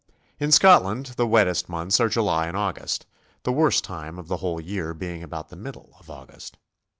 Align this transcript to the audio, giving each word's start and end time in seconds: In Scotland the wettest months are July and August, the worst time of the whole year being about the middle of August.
In 0.39 0.51
Scotland 0.51 1.13
the 1.15 1.27
wettest 1.27 1.69
months 1.69 1.99
are 1.99 2.09
July 2.09 2.47
and 2.47 2.57
August, 2.57 3.05
the 3.43 3.51
worst 3.51 3.83
time 3.83 4.17
of 4.17 4.29
the 4.29 4.37
whole 4.37 4.59
year 4.59 4.95
being 4.95 5.21
about 5.21 5.49
the 5.49 5.55
middle 5.55 5.95
of 5.99 6.09
August. 6.09 6.57